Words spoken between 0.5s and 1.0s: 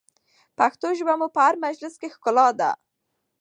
پښتو